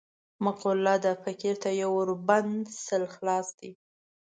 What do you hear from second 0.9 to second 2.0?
ده: فقیر ته یو